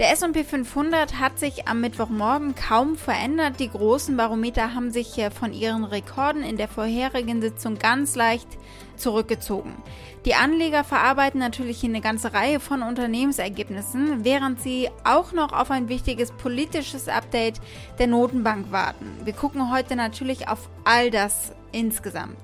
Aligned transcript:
Der 0.00 0.12
SP 0.16 0.48
500 0.48 1.20
hat 1.20 1.38
sich 1.38 1.68
am 1.68 1.82
Mittwochmorgen 1.82 2.54
kaum 2.54 2.96
verändert. 2.96 3.60
Die 3.60 3.68
großen 3.68 4.16
Barometer 4.16 4.74
haben 4.74 4.90
sich 4.92 5.20
von 5.38 5.52
ihren 5.52 5.84
Rekorden 5.84 6.42
in 6.42 6.56
der 6.56 6.68
vorherigen 6.68 7.42
Sitzung 7.42 7.78
ganz 7.78 8.16
leicht 8.16 8.48
zurückgezogen. 8.96 9.74
Die 10.24 10.34
Anleger 10.34 10.84
verarbeiten 10.84 11.38
natürlich 11.38 11.84
eine 11.84 12.00
ganze 12.00 12.32
Reihe 12.32 12.60
von 12.60 12.80
Unternehmensergebnissen, 12.80 14.24
während 14.24 14.62
sie 14.62 14.88
auch 15.04 15.32
noch 15.32 15.52
auf 15.52 15.70
ein 15.70 15.90
wichtiges 15.90 16.32
politisches 16.32 17.06
Update 17.06 17.60
der 17.98 18.06
Notenbank 18.06 18.72
warten. 18.72 19.04
Wir 19.24 19.34
gucken 19.34 19.70
heute 19.70 19.96
natürlich 19.96 20.48
auf 20.48 20.70
all 20.84 21.10
das 21.10 21.52
insgesamt. 21.72 22.38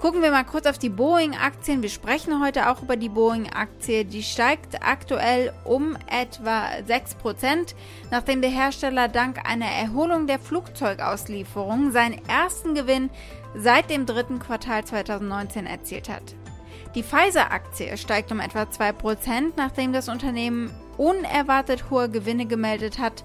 Gucken 0.00 0.22
wir 0.22 0.30
mal 0.30 0.44
kurz 0.44 0.64
auf 0.64 0.78
die 0.78 0.88
Boeing-Aktien. 0.88 1.82
Wir 1.82 1.90
sprechen 1.90 2.42
heute 2.42 2.70
auch 2.70 2.80
über 2.80 2.96
die 2.96 3.10
Boeing-Aktie. 3.10 4.06
Die 4.06 4.22
steigt 4.22 4.82
aktuell 4.82 5.52
um 5.64 5.94
etwa 6.10 6.68
6%, 6.88 7.74
nachdem 8.10 8.40
der 8.40 8.48
Hersteller 8.48 9.08
dank 9.08 9.46
einer 9.46 9.66
Erholung 9.66 10.26
der 10.26 10.38
Flugzeugauslieferung 10.38 11.92
seinen 11.92 12.26
ersten 12.26 12.74
Gewinn 12.74 13.10
seit 13.54 13.90
dem 13.90 14.06
dritten 14.06 14.38
Quartal 14.38 14.86
2019 14.86 15.66
erzielt 15.66 16.08
hat. 16.08 16.34
Die 16.94 17.02
Pfizer-Aktie 17.02 17.98
steigt 17.98 18.32
um 18.32 18.40
etwa 18.40 18.62
2%, 18.62 19.52
nachdem 19.58 19.92
das 19.92 20.08
Unternehmen 20.08 20.70
unerwartet 20.96 21.90
hohe 21.90 22.08
Gewinne 22.08 22.46
gemeldet 22.46 22.98
hat 22.98 23.22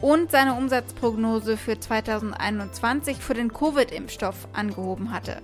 und 0.00 0.30
seine 0.30 0.54
Umsatzprognose 0.54 1.56
für 1.56 1.80
2021 1.80 3.16
für 3.16 3.34
den 3.34 3.52
Covid-Impfstoff 3.52 4.46
angehoben 4.52 5.12
hatte. 5.12 5.42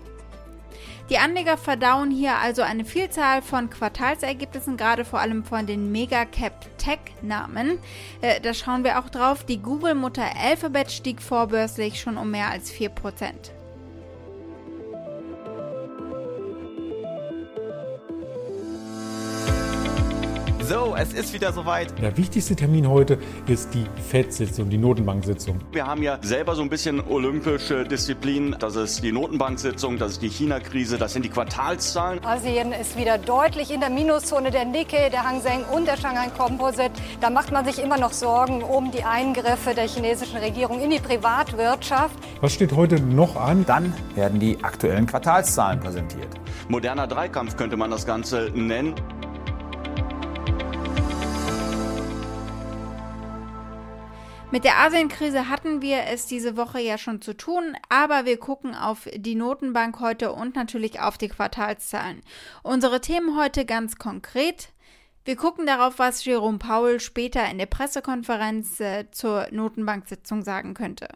Die 1.11 1.19
Anleger 1.19 1.59
verdauen 1.59 2.13
hier 2.13 2.37
also 2.37 2.63
eine 2.63 2.85
Vielzahl 2.85 3.43
von 3.43 3.69
Quartalsergebnissen, 3.69 4.77
gerade 4.77 5.05
vor 5.05 5.19
allem 5.19 5.45
von 5.45 5.67
den 5.67 5.91
Megacap-Tech-Namen. 5.91 7.81
Äh, 8.21 8.41
da 8.41 8.55
schauen 8.55 8.85
wir 8.85 9.01
auch 9.01 9.09
drauf. 9.09 9.43
Die 9.45 9.61
Google-Mutter 9.61 10.23
Alphabet 10.41 10.93
stieg 10.93 11.21
vorbörslich 11.21 12.01
schon 12.01 12.17
um 12.17 12.31
mehr 12.31 12.51
als 12.51 12.73
4%. 12.73 13.51
So, 20.71 20.95
es 20.97 21.13
ist 21.13 21.33
wieder 21.33 21.53
soweit. 21.53 22.01
Der 22.01 22.17
wichtigste 22.17 22.55
Termin 22.55 22.89
heute 22.89 23.19
ist 23.49 23.75
die 23.75 23.85
FED-Sitzung, 24.09 24.71
die 24.71 24.79
Notenbank-Sitzung. 24.79 25.59
Wir 25.73 25.85
haben 25.85 26.01
ja 26.01 26.21
selber 26.23 26.55
so 26.55 26.63
ein 26.63 26.69
bisschen 26.69 27.03
olympische 27.09 27.83
Disziplin. 27.83 28.55
Das 28.57 28.77
ist 28.77 29.03
die 29.03 29.11
Notenbank-Sitzung, 29.11 29.99
das 29.99 30.13
ist 30.13 30.23
die 30.23 30.29
China-Krise, 30.29 30.97
das 30.97 31.13
sind 31.13 31.25
die 31.25 31.29
Quartalszahlen. 31.29 32.25
Asien 32.25 32.71
ist 32.71 32.97
wieder 32.97 33.19
deutlich 33.19 33.73
in 33.73 33.81
der 33.81 33.91
Minuszone. 33.91 34.53
Der 34.53 34.65
Nikkei, 34.65 35.09
der 35.09 35.25
Hang 35.25 35.41
Seng 35.41 35.65
und 35.73 35.89
der 35.89 35.97
Shanghai 35.97 36.29
Composite. 36.39 36.93
Da 37.21 37.31
macht 37.31 37.51
man 37.51 37.65
sich 37.65 37.83
immer 37.83 37.99
noch 37.99 38.13
Sorgen 38.13 38.63
um 38.63 38.93
die 38.93 39.03
Eingriffe 39.03 39.75
der 39.75 39.89
chinesischen 39.89 40.37
Regierung 40.37 40.81
in 40.81 40.91
die 40.91 41.01
Privatwirtschaft. 41.01 42.15
Was 42.43 42.55
steht 42.55 42.77
heute 42.77 43.01
noch 43.01 43.35
an? 43.35 43.67
Dann 43.67 43.93
werden 44.15 44.39
die 44.39 44.63
aktuellen 44.63 45.07
Quartalszahlen 45.07 45.81
präsentiert. 45.81 46.29
Moderner 46.69 47.09
Dreikampf 47.09 47.57
könnte 47.57 47.77
man 47.77 47.91
das 47.91 48.07
Ganze 48.07 48.53
nennen. 48.55 48.95
Mit 54.53 54.65
der 54.65 54.81
Asienkrise 54.81 55.49
hatten 55.49 55.81
wir 55.81 56.07
es 56.09 56.27
diese 56.27 56.57
Woche 56.57 56.81
ja 56.81 56.99
schon 56.99 57.23
zu 57.23 57.37
tun, 57.37 57.77
aber 57.89 58.25
wir 58.25 58.37
gucken 58.37 58.75
auf 58.75 59.09
die 59.15 59.37
Notenbank 59.37 60.01
heute 60.01 60.33
und 60.33 60.57
natürlich 60.57 60.99
auf 60.99 61.17
die 61.19 61.29
Quartalszahlen. 61.29 62.21
Unsere 62.65 63.01
Themen 63.01 63.39
heute 63.39 63.65
ganz 63.65 63.95
konkret. 63.95 64.71
Wir 65.25 65.37
gucken 65.37 65.67
darauf, 65.67 66.01
was 66.01 66.25
Jerome 66.25 66.59
Powell 66.59 66.99
später 66.99 67.49
in 67.49 67.59
der 67.59 67.67
Pressekonferenz 67.67 68.81
äh, 68.81 69.09
zur 69.13 69.47
Notenbanksitzung 69.53 70.43
sagen 70.43 70.75
könnte. 70.75 71.07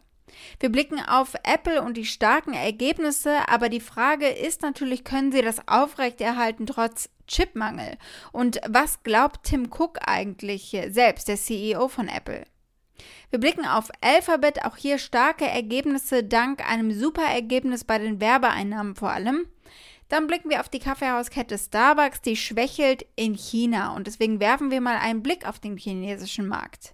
Wir 0.61 0.71
blicken 0.71 1.01
auf 1.01 1.33
Apple 1.43 1.81
und 1.81 1.97
die 1.97 2.05
starken 2.05 2.53
Ergebnisse, 2.53 3.49
aber 3.49 3.67
die 3.67 3.81
Frage 3.81 4.29
ist 4.29 4.61
natürlich, 4.61 5.03
können 5.03 5.33
sie 5.33 5.41
das 5.41 5.67
aufrechterhalten 5.67 6.67
trotz 6.67 7.09
Chipmangel? 7.27 7.97
Und 8.31 8.61
was 8.65 9.03
glaubt 9.03 9.43
Tim 9.43 9.69
Cook 9.69 9.99
eigentlich 10.05 10.77
selbst, 10.87 11.27
der 11.27 11.35
CEO 11.35 11.89
von 11.89 12.07
Apple? 12.07 12.45
Wir 13.29 13.39
blicken 13.39 13.65
auf 13.65 13.89
Alphabet, 14.01 14.65
auch 14.65 14.77
hier 14.77 14.97
starke 14.97 15.45
Ergebnisse 15.45 16.23
dank 16.23 16.69
einem 16.69 16.91
super 16.91 17.23
Ergebnis 17.23 17.83
bei 17.83 17.97
den 17.97 18.19
Werbeeinnahmen 18.19 18.95
vor 18.95 19.11
allem. 19.11 19.47
Dann 20.09 20.27
blicken 20.27 20.49
wir 20.49 20.59
auf 20.59 20.69
die 20.69 20.79
Kaffeehauskette 20.79 21.57
Starbucks, 21.57 22.21
die 22.21 22.35
schwächelt 22.35 23.05
in 23.15 23.33
China 23.33 23.95
und 23.95 24.07
deswegen 24.07 24.39
werfen 24.39 24.69
wir 24.69 24.81
mal 24.81 24.97
einen 24.97 25.23
Blick 25.23 25.47
auf 25.47 25.59
den 25.59 25.77
chinesischen 25.77 26.47
Markt. 26.47 26.93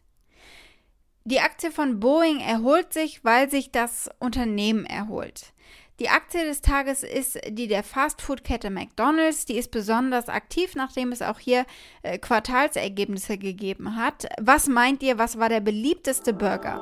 Die 1.24 1.40
Aktie 1.40 1.72
von 1.72 2.00
Boeing 2.00 2.40
erholt 2.40 2.94
sich, 2.94 3.24
weil 3.24 3.50
sich 3.50 3.72
das 3.72 4.10
Unternehmen 4.20 4.86
erholt. 4.86 5.54
Die 6.02 6.10
Aktie 6.10 6.44
des 6.46 6.62
Tages 6.62 7.04
ist 7.04 7.40
die 7.48 7.68
der 7.68 7.84
Fastfood-Kette 7.84 8.72
McDonald's. 8.72 9.46
Die 9.46 9.58
ist 9.58 9.70
besonders 9.70 10.30
aktiv, 10.30 10.74
nachdem 10.74 11.12
es 11.12 11.22
auch 11.22 11.38
hier 11.38 11.64
äh, 12.02 12.18
Quartalsergebnisse 12.18 13.38
gegeben 13.38 13.96
hat. 13.96 14.28
Was 14.42 14.68
meint 14.68 15.04
ihr, 15.04 15.20
was 15.20 15.38
war 15.38 15.48
der 15.48 15.60
beliebteste 15.60 16.34
Burger? 16.34 16.80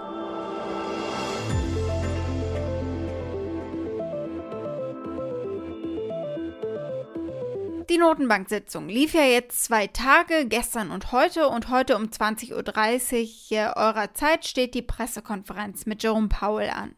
Die 7.90 7.98
Notenbank-Sitzung 7.98 8.88
lief 8.88 9.14
ja 9.14 9.24
jetzt 9.24 9.66
zwei 9.66 9.88
Tage, 9.88 10.46
gestern 10.46 10.92
und 10.92 11.12
heute, 11.12 11.50
und 11.50 11.68
heute 11.68 11.98
um 11.98 12.04
20.30 12.06 13.52
Uhr 13.52 13.76
eurer 13.76 14.14
Zeit 14.14 14.46
steht 14.46 14.76
die 14.76 14.82
Pressekonferenz 14.82 15.86
mit 15.86 16.04
Jerome 16.04 16.30
Powell 16.30 16.70
an. 16.70 16.96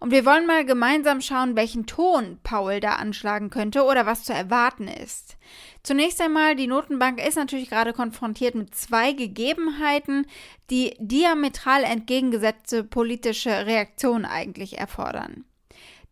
Und 0.00 0.10
wir 0.10 0.24
wollen 0.24 0.46
mal 0.46 0.64
gemeinsam 0.64 1.20
schauen, 1.20 1.56
welchen 1.56 1.86
Ton 1.86 2.38
Paul 2.42 2.80
da 2.80 2.94
anschlagen 2.94 3.50
könnte 3.50 3.84
oder 3.84 4.06
was 4.06 4.24
zu 4.24 4.32
erwarten 4.32 4.88
ist. 4.88 5.36
Zunächst 5.82 6.20
einmal, 6.20 6.54
die 6.54 6.66
Notenbank 6.66 7.24
ist 7.24 7.36
natürlich 7.36 7.68
gerade 7.68 7.92
konfrontiert 7.92 8.54
mit 8.54 8.74
zwei 8.74 9.12
Gegebenheiten, 9.12 10.26
die 10.70 10.94
diametral 10.98 11.84
entgegengesetzte 11.84 12.84
politische 12.84 13.66
Reaktionen 13.66 14.24
eigentlich 14.24 14.78
erfordern. 14.78 15.44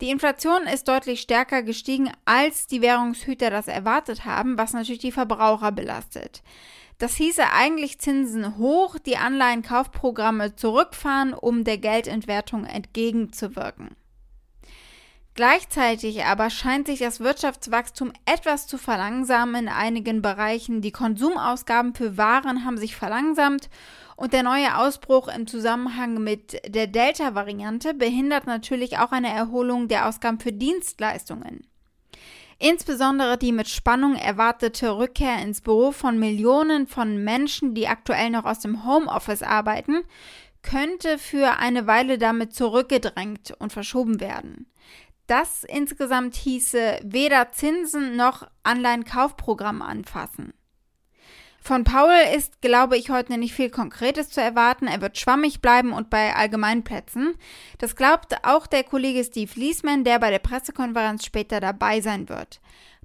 Die 0.01 0.09
Inflation 0.09 0.63
ist 0.63 0.89
deutlich 0.89 1.21
stärker 1.21 1.63
gestiegen, 1.63 2.11
als 2.25 2.67
die 2.67 2.81
Währungshüter 2.81 3.51
das 3.51 3.69
erwartet 3.69 4.25
haben, 4.25 4.57
was 4.57 4.73
natürlich 4.73 5.03
die 5.03 5.13
Verbraucher 5.13 5.73
belastet. 5.73 6.43
Das 7.01 7.15
hieße 7.15 7.51
eigentlich 7.51 7.99
Zinsen 7.99 8.59
hoch, 8.59 8.99
die 8.99 9.17
Anleihenkaufprogramme 9.17 10.55
zurückfahren, 10.55 11.33
um 11.33 11.65
der 11.65 11.79
Geldentwertung 11.79 12.67
entgegenzuwirken. 12.67 13.97
Gleichzeitig 15.35 16.27
aber 16.27 16.51
scheint 16.51 16.89
sich 16.89 16.99
das 16.99 17.21
Wirtschaftswachstum 17.21 18.13
etwas 18.27 18.67
zu 18.67 18.77
verlangsamen 18.77 19.63
in 19.63 19.69
einigen 19.71 20.21
Bereichen. 20.21 20.83
Die 20.83 20.93
Konsumausgaben 20.93 21.95
für 21.95 22.19
Waren 22.19 22.67
haben 22.67 22.77
sich 22.77 22.95
verlangsamt 22.97 23.71
und 24.17 24.35
der 24.35 24.43
neue 24.43 24.77
Ausbruch 24.77 25.29
im 25.29 25.47
Zusammenhang 25.47 26.23
mit 26.23 26.61
der 26.67 26.87
Delta-Variante 26.87 27.95
behindert 27.95 28.47
natürlich 28.47 28.99
auch 28.99 29.13
eine 29.13 29.33
Erholung 29.33 29.89
der 29.89 30.07
Ausgaben 30.07 30.39
für 30.39 30.53
Dienstleistungen. 30.53 31.67
Insbesondere 32.63 33.39
die 33.39 33.53
mit 33.53 33.71
Spannung 33.71 34.17
erwartete 34.17 34.95
Rückkehr 34.95 35.43
ins 35.43 35.63
Büro 35.63 35.93
von 35.93 36.19
Millionen 36.19 36.87
von 36.87 37.25
Menschen, 37.25 37.75
die 37.75 37.89
aktuell 37.89 38.29
noch 38.29 38.45
aus 38.45 38.59
dem 38.59 38.85
Homeoffice 38.85 39.43
arbeiten, 39.43 40.03
könnte 40.61 41.17
für 41.17 41.59
eine 41.59 41.87
Weile 41.87 42.19
damit 42.19 42.55
zurückgedrängt 42.55 43.55
und 43.59 43.73
verschoben 43.73 44.21
werden. 44.21 44.71
Das 45.27 45.65
insgesamt 45.65 46.35
hieße 46.35 47.01
weder 47.03 47.51
Zinsen 47.51 48.17
noch 48.17 48.47
Anleihenkaufprogramm 48.63 49.81
anfassen. 49.81 50.53
Von 51.63 51.85
Paul 51.85 52.11
ist, 52.35 52.63
glaube 52.63 52.97
ich, 52.97 53.11
heute 53.11 53.37
nicht 53.37 53.55
viel 53.55 53.71
Konkretes 53.71 54.31
zu 54.31 54.41
erwarten. 54.41 54.87
Er 54.87 55.03
wird 55.03 55.19
schwammig 55.19 55.61
bleiben 55.61 55.93
und 55.93 56.09
bei 56.09 56.35
Allgemeinplätzen. 56.35 57.37
Das 57.79 57.97
glaubt 57.97 58.35
auch 58.43 58.67
der 58.67 58.83
Kollege 58.83 59.23
Steve 59.23 59.53
Liesman, 59.55 60.03
der 60.03 60.19
bei 60.19 60.31
der 60.31 60.39
Pressekonferenz 60.39 61.25
später 61.25 61.61
dabei 61.61 62.01
sein 62.01 62.29
wird. 62.29 62.61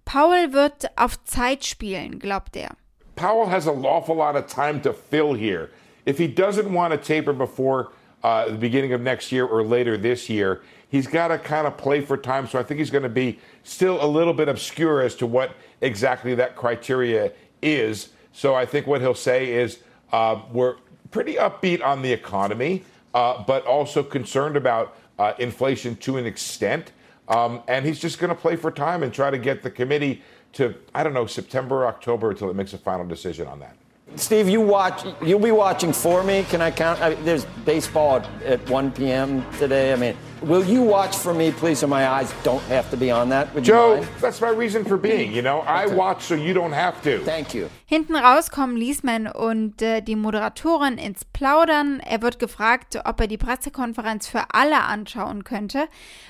Paul 0.06 0.54
wird 0.54 0.86
auf 0.96 1.22
Zeit 1.26 1.66
spielen, 1.66 2.20
glaubt 2.20 2.56
er. 2.56 2.70
Powell 3.16 3.50
has 3.50 3.68
an 3.68 3.86
awful 3.86 4.16
lot 4.16 4.36
of 4.36 4.48
time 4.48 4.82
to 4.82 4.94
fill 4.94 5.36
here. 5.36 5.70
If 6.06 6.18
he 6.18 6.28
doesn't 6.28 6.72
want 6.72 6.94
to 6.94 6.98
taper 6.98 7.34
before 7.34 7.92
uh, 8.24 8.46
the 8.46 8.58
beginning 8.58 8.94
of 8.94 9.02
next 9.02 9.32
year 9.32 9.46
or 9.46 9.64
later 9.64 9.98
this 9.98 10.30
year, 10.30 10.62
he's 10.90 11.08
got 11.08 11.30
to 11.30 11.38
kind 11.38 11.68
of 11.68 11.78
play 11.78 12.02
for 12.02 12.18
time. 12.18 12.48
So 12.48 12.60
I 12.60 12.64
think 12.64 12.80
he's 12.80 12.92
going 12.92 13.04
to 13.04 13.10
be 13.10 13.40
still 13.64 14.04
a 14.04 14.08
little 14.08 14.34
bit 14.34 14.48
obscure 14.48 15.02
as 15.02 15.16
to 15.16 15.26
what 15.26 15.52
exactly 15.82 16.36
that 16.36 16.56
criteria 16.56 17.32
is. 17.62 18.10
So 18.36 18.54
I 18.54 18.66
think 18.66 18.86
what 18.86 19.00
he'll 19.00 19.16
say 19.16 19.54
is 19.54 19.80
uh, 20.12 20.42
we're 20.52 20.76
pretty 21.10 21.36
upbeat 21.36 21.82
on 21.82 22.02
the 22.02 22.12
economy, 22.12 22.84
uh, 23.14 23.42
but 23.42 23.66
also 23.66 24.04
concerned 24.04 24.58
about 24.58 24.98
uh, 25.18 25.32
inflation 25.40 25.96
to 25.96 26.18
an 26.18 26.26
extent. 26.26 26.92
Um, 27.30 27.64
and 27.70 27.86
he's 27.86 27.98
just 27.98 28.20
going 28.20 28.30
to 28.30 28.36
play 28.36 28.58
for 28.58 28.72
time 28.72 29.04
and 29.04 29.14
try 29.14 29.30
to 29.30 29.38
get 29.38 29.64
the 29.64 29.72
committee 29.72 30.22
to, 30.52 30.76
I 30.94 31.02
don't 31.04 31.14
know, 31.14 31.26
September, 31.26 31.88
October 31.88 32.32
until 32.32 32.50
it 32.50 32.56
makes 32.56 32.74
a 32.74 32.78
final 32.78 33.06
decision 33.08 33.48
on 33.48 33.62
that. 33.62 33.78
Steve, 34.18 34.50
you 34.50 34.62
watch. 34.62 35.04
You'll 35.22 35.40
be 35.40 35.52
watching 35.52 35.94
for 35.94 36.24
me. 36.24 36.44
Can 36.50 36.62
I 36.62 36.72
count? 36.72 37.02
I 37.02 37.16
there's 37.24 37.46
baseball 37.66 38.18
at, 38.18 38.28
at 38.44 38.70
1 38.70 38.92
p.m. 38.92 39.44
today. 39.60 39.94
I 39.94 39.96
mean, 39.96 40.16
will 40.42 40.64
you 40.64 40.82
watch 40.82 41.16
for 41.18 41.34
me, 41.34 41.52
please? 41.52 41.80
So 41.80 41.88
my 41.88 42.08
eyes 42.08 42.34
don't 42.44 42.64
have 42.70 42.90
to 42.92 42.98
be 42.98 43.12
on 43.12 43.30
that. 43.30 43.54
Would 43.54 43.64
Joe, 43.66 44.04
that's 44.22 44.40
my 44.42 44.50
reason 44.50 44.86
for 44.86 44.98
being. 44.98 45.34
You 45.34 45.42
know, 45.42 45.62
I 45.62 45.86
Okay. 45.86 45.96
watch 45.96 46.24
so 46.24 46.36
you 46.36 46.54
don't 46.54 46.74
have 46.74 47.02
to. 47.04 47.20
Thank 47.26 47.54
you. 47.54 47.70
Hinten 47.86 48.16
raus 48.16 48.50
kommen 48.52 48.78
Leesman 48.78 49.28
und 49.28 49.82
äh, 49.82 50.02
die 50.02 50.16
Moderatorin 50.16 50.98
ins 50.98 51.26
Plaudern. 51.26 52.00
Er 52.00 52.22
wird 52.22 52.40
gefragt, 52.40 52.98
ob 53.06 53.20
er 53.22 53.28
die 53.28 53.38
Pressekonferenz 53.38 54.28
für 54.28 54.44
alle 54.54 54.82
anschauen 54.84 55.44
könnte, 55.44 55.88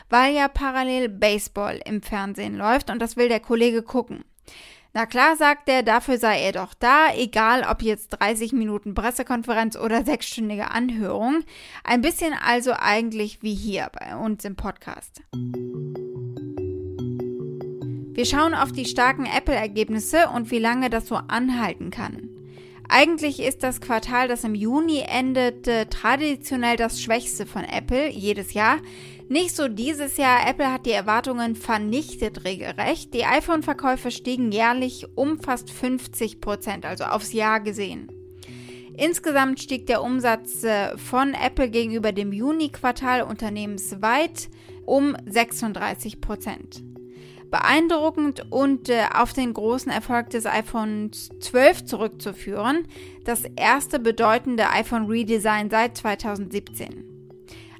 weil 0.09 0.33
ja 0.33 0.47
parallel 0.47 1.09
Baseball 1.09 1.79
im 1.85 2.01
Fernsehen 2.01 2.55
läuft 2.57 2.89
und 2.89 2.99
das 2.99 3.15
will 3.17 3.29
der 3.29 3.39
Kollege 3.39 3.81
gucken. 3.83 4.23
Na 4.97 5.05
klar, 5.05 5.35
sagt 5.35 5.67
er, 5.67 5.83
dafür 5.83 6.17
sei 6.17 6.39
er 6.39 6.53
doch 6.53 6.73
da, 6.73 7.13
egal 7.13 7.67
ob 7.69 7.81
jetzt 7.81 8.11
30 8.11 8.53
Minuten 8.53 8.93
Pressekonferenz 8.93 9.75
oder 9.75 10.05
sechsstündige 10.05 10.71
Anhörung. 10.71 11.43
Ein 11.83 11.99
bisschen 11.99 12.33
also 12.33 12.71
eigentlich 12.71 13.43
wie 13.43 13.53
hier 13.53 13.91
bei 13.91 14.15
uns 14.15 14.45
im 14.45 14.55
Podcast. 14.55 15.21
Wir 18.13 18.25
schauen 18.25 18.53
auf 18.53 18.71
die 18.71 18.85
starken 18.85 19.25
Apple-Ergebnisse 19.25 20.29
und 20.29 20.49
wie 20.49 20.59
lange 20.59 20.89
das 20.89 21.07
so 21.07 21.15
anhalten 21.15 21.91
kann. 21.91 22.34
Eigentlich 22.87 23.41
ist 23.41 23.63
das 23.63 23.81
Quartal, 23.81 24.27
das 24.27 24.43
im 24.43 24.55
Juni 24.55 25.03
endet, 25.07 25.67
traditionell 25.89 26.77
das 26.77 27.01
schwächste 27.01 27.45
von 27.45 27.63
Apple 27.63 28.09
jedes 28.09 28.53
Jahr. 28.53 28.77
Nicht 29.27 29.55
so 29.55 29.67
dieses 29.67 30.17
Jahr. 30.17 30.47
Apple 30.47 30.71
hat 30.71 30.85
die 30.85 30.91
Erwartungen 30.91 31.55
vernichtet 31.55 32.45
regelrecht. 32.45 33.13
Die 33.13 33.25
iPhone-Verkäufe 33.25 34.11
stiegen 34.11 34.51
jährlich 34.51 35.07
um 35.15 35.39
fast 35.39 35.71
50 35.71 36.41
Prozent, 36.41 36.85
also 36.85 37.05
aufs 37.05 37.33
Jahr 37.33 37.59
gesehen. 37.59 38.11
Insgesamt 38.97 39.59
stieg 39.59 39.87
der 39.87 40.03
Umsatz 40.03 40.63
äh, 40.63 40.97
von 40.97 41.33
Apple 41.33 41.69
gegenüber 41.69 42.11
dem 42.11 42.31
Juni-Quartal 42.31 43.23
unternehmensweit 43.23 44.49
um 44.85 45.17
36 45.25 46.21
Prozent. 46.21 46.83
Beeindruckend 47.55 48.51
und 48.51 48.89
äh, 48.89 49.05
auf 49.13 49.31
den 49.31 49.53
großen 49.53 49.89
Erfolg 49.89 50.29
des 50.29 50.45
iPhone 50.45 51.11
12 51.13 51.85
zurückzuführen, 51.85 52.85
das 53.23 53.45
erste 53.55 53.97
bedeutende 53.97 54.69
iPhone-Redesign 54.71 55.69
seit 55.69 55.95
2017. 55.95 57.05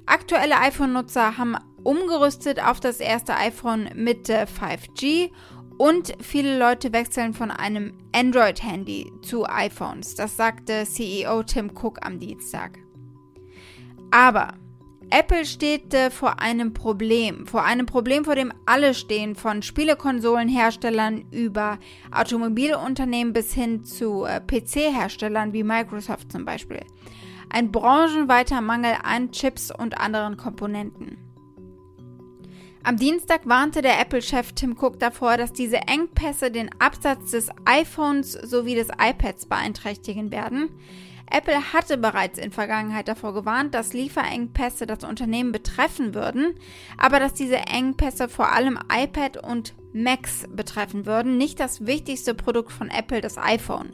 Aktuelle 0.06 0.58
iPhone-Nutzer 0.60 1.36
haben 1.36 1.58
umgerüstet 1.84 2.58
auf 2.58 2.80
das 2.80 3.00
erste 3.00 3.36
iPhone 3.36 3.90
mit 3.94 4.30
äh, 4.30 4.46
5G 4.46 5.30
und 5.76 6.14
viele 6.22 6.58
Leute 6.58 6.94
wechseln 6.94 7.34
von 7.34 7.50
einem 7.50 7.92
Android-Handy 8.14 9.12
zu 9.20 9.44
iPhones. 9.44 10.14
Das 10.14 10.38
sagte 10.38 10.84
CEO 10.86 11.42
Tim 11.42 11.70
Cook 11.76 11.98
am 12.00 12.18
Dienstag. 12.18 12.78
Aber 14.10 14.54
Apple 15.10 15.44
steht 15.44 15.94
äh, 15.94 16.10
vor 16.10 16.40
einem 16.40 16.72
Problem, 16.72 17.46
vor 17.46 17.64
einem 17.64 17.86
Problem, 17.86 18.24
vor 18.24 18.34
dem 18.34 18.52
alle 18.66 18.92
stehen, 18.92 19.36
von 19.36 19.62
Spielekonsolenherstellern 19.62 21.26
über 21.30 21.78
Automobilunternehmen 22.10 23.32
bis 23.32 23.52
hin 23.52 23.84
zu 23.84 24.24
äh, 24.24 24.40
PC-Herstellern 24.40 25.52
wie 25.52 25.62
Microsoft 25.62 26.32
zum 26.32 26.44
Beispiel. 26.44 26.80
Ein 27.50 27.70
branchenweiter 27.70 28.60
Mangel 28.60 28.96
an 29.04 29.30
Chips 29.30 29.70
und 29.70 29.98
anderen 29.98 30.36
Komponenten. 30.36 31.18
Am 32.82 32.96
Dienstag 32.96 33.48
warnte 33.48 33.82
der 33.82 34.00
Apple-Chef 34.00 34.52
Tim 34.52 34.76
Cook 34.78 34.98
davor, 34.98 35.36
dass 35.36 35.52
diese 35.52 35.78
Engpässe 35.88 36.50
den 36.50 36.70
Absatz 36.78 37.32
des 37.32 37.50
iPhones 37.64 38.32
sowie 38.32 38.74
des 38.76 38.88
iPads 38.88 39.46
beeinträchtigen 39.46 40.30
werden. 40.30 40.70
Apple 41.30 41.72
hatte 41.72 41.98
bereits 41.98 42.38
in 42.38 42.52
Vergangenheit 42.52 43.08
davor 43.08 43.34
gewarnt, 43.34 43.74
dass 43.74 43.92
Lieferengpässe 43.92 44.86
das 44.86 45.04
Unternehmen 45.04 45.52
betreffen 45.52 46.14
würden, 46.14 46.54
aber 46.98 47.18
dass 47.18 47.34
diese 47.34 47.56
Engpässe 47.56 48.28
vor 48.28 48.52
allem 48.52 48.78
iPad 48.92 49.42
und 49.42 49.74
Macs 49.92 50.46
betreffen 50.48 51.06
würden, 51.06 51.36
nicht 51.36 51.58
das 51.58 51.86
wichtigste 51.86 52.34
Produkt 52.34 52.72
von 52.72 52.90
Apple, 52.90 53.20
das 53.20 53.38
iPhone. 53.38 53.92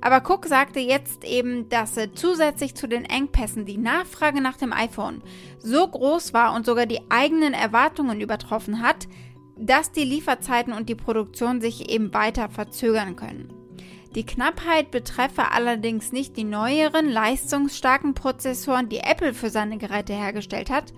Aber 0.00 0.22
Cook 0.28 0.46
sagte 0.46 0.78
jetzt 0.78 1.24
eben, 1.24 1.68
dass 1.68 1.98
zusätzlich 2.14 2.74
zu 2.74 2.86
den 2.86 3.04
Engpässen 3.04 3.66
die 3.66 3.78
Nachfrage 3.78 4.40
nach 4.40 4.56
dem 4.56 4.72
iPhone 4.72 5.22
so 5.58 5.88
groß 5.88 6.32
war 6.32 6.54
und 6.54 6.64
sogar 6.64 6.86
die 6.86 7.00
eigenen 7.10 7.54
Erwartungen 7.54 8.20
übertroffen 8.20 8.82
hat, 8.82 9.08
dass 9.58 9.90
die 9.90 10.04
Lieferzeiten 10.04 10.72
und 10.72 10.88
die 10.88 10.94
Produktion 10.94 11.60
sich 11.60 11.90
eben 11.90 12.12
weiter 12.14 12.48
verzögern 12.48 13.16
können. 13.16 13.55
Die 14.16 14.24
Knappheit 14.24 14.90
betreffe 14.90 15.52
allerdings 15.52 16.10
nicht 16.10 16.38
die 16.38 16.44
neueren, 16.44 17.10
leistungsstarken 17.10 18.14
Prozessoren, 18.14 18.88
die 18.88 19.00
Apple 19.00 19.34
für 19.34 19.50
seine 19.50 19.76
Geräte 19.76 20.14
hergestellt 20.14 20.70
hat, 20.70 20.94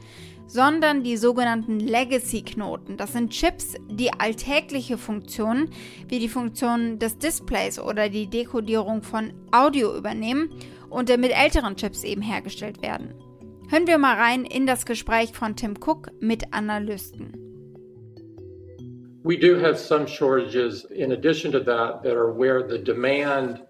sondern 0.46 1.02
die 1.02 1.16
sogenannten 1.16 1.80
Legacy-Knoten. 1.80 2.96
Das 2.96 3.14
sind 3.14 3.32
Chips, 3.32 3.74
die 3.90 4.12
alltägliche 4.12 4.96
Funktionen 4.96 5.70
wie 6.06 6.20
die 6.20 6.28
Funktion 6.28 7.00
des 7.00 7.18
Displays 7.18 7.80
oder 7.80 8.08
die 8.08 8.28
Dekodierung 8.28 9.02
von 9.02 9.32
Audio 9.50 9.96
übernehmen 9.96 10.50
und 10.88 11.08
mit 11.18 11.36
älteren 11.36 11.74
Chips 11.74 12.04
eben 12.04 12.22
hergestellt 12.22 12.82
werden. 12.82 13.14
Hören 13.68 13.88
wir 13.88 13.98
mal 13.98 14.14
rein 14.14 14.44
in 14.44 14.64
das 14.64 14.86
Gespräch 14.86 15.32
von 15.32 15.56
Tim 15.56 15.74
Cook 15.84 16.12
mit 16.20 16.54
Analysten. 16.54 17.47
We 19.28 19.36
do 19.36 19.56
have 19.56 19.78
some 19.78 20.06
shortages 20.06 20.86
in 20.86 21.12
addition 21.12 21.52
to 21.52 21.60
that 21.60 22.02
that 22.02 22.16
are 22.16 22.32
where 22.32 22.62
the 22.62 22.78
demand 22.78 23.62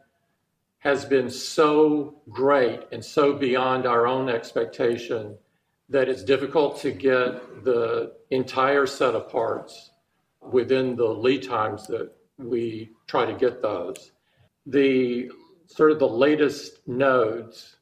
has 0.79 1.05
been 1.05 1.29
so 1.29 2.23
great 2.31 2.83
and 2.93 3.05
so 3.05 3.33
beyond 3.33 3.85
our 3.85 4.07
own 4.07 4.29
expectation 4.29 5.37
that 5.89 6.09
it's 6.09 6.23
difficult 6.23 6.81
to 6.83 6.93
get 6.93 7.65
the 7.65 8.13
entire 8.31 8.87
set 8.87 9.17
of 9.17 9.29
parts 9.29 9.91
within 10.41 10.95
the 10.95 11.09
lead 11.09 11.43
times 11.43 11.89
that 11.89 12.13
we 12.39 12.93
try 13.09 13.27
to 13.27 13.35
get 13.35 13.61
those. 13.61 14.13
The 14.65 15.29
sort 15.67 15.91
of 15.91 15.99
the 15.99 16.09
latest 16.09 16.87
nodes, 16.87 17.79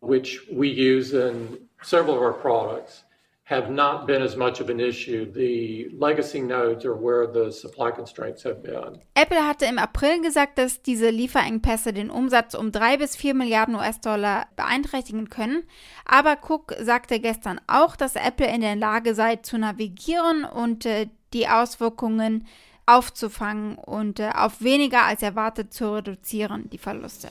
which 0.00 0.40
we 0.52 0.68
use 0.68 1.14
in 1.14 1.60
several 1.80 2.16
of 2.16 2.20
our 2.20 2.34
products, 2.34 3.04
have 3.46 3.70
not 3.70 4.06
been 4.06 4.22
as 4.22 4.36
much 4.36 4.60
of 4.60 4.68
an 4.68 4.80
issue. 4.80 5.24
The 5.32 5.88
legacy 5.96 6.40
nodes 6.40 6.84
are 6.84 6.96
where 6.96 7.26
the 7.32 7.52
supply 7.52 7.92
constraints 7.92 8.44
have 8.44 8.62
been. 8.62 9.00
Apple 9.14 9.46
hatte 9.46 9.66
im 9.66 9.78
April 9.78 10.20
gesagt, 10.20 10.58
dass 10.58 10.82
diese 10.82 11.10
Lieferengpässe 11.10 11.92
den 11.92 12.10
Umsatz 12.10 12.54
um 12.54 12.72
3 12.72 12.96
bis 12.96 13.14
4 13.14 13.34
Milliarden 13.34 13.76
US-Dollar 13.76 14.48
beeinträchtigen 14.56 15.30
können. 15.30 15.62
Aber 16.04 16.38
Cook 16.42 16.74
sagte 16.80 17.20
gestern 17.20 17.60
auch, 17.68 17.94
dass 17.94 18.16
Apple 18.16 18.52
in 18.52 18.62
der 18.62 18.74
Lage 18.74 19.14
sei, 19.14 19.36
zu 19.36 19.58
navigieren 19.58 20.44
und 20.44 20.84
äh, 20.84 21.06
die 21.32 21.48
Auswirkungen 21.48 22.46
aufzufangen 22.84 23.76
und 23.76 24.18
äh, 24.18 24.30
auf 24.34 24.60
weniger 24.60 25.04
als 25.04 25.22
erwartet 25.22 25.72
zu 25.72 25.94
reduzieren, 25.94 26.68
die 26.70 26.78
Verluste. 26.78 27.28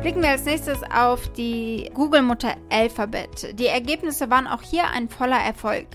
Blicken 0.00 0.22
wir 0.22 0.30
als 0.30 0.46
nächstes 0.46 0.78
auf 0.94 1.30
die 1.34 1.90
Google-Mutter 1.92 2.54
Alphabet. 2.70 3.58
Die 3.58 3.66
Ergebnisse 3.66 4.30
waren 4.30 4.46
auch 4.46 4.62
hier 4.62 4.88
ein 4.88 5.10
voller 5.10 5.36
Erfolg. 5.36 5.86